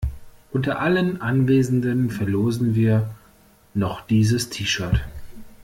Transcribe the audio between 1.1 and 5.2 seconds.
Anwesenden verlosen wir noch dieses T-Shirt.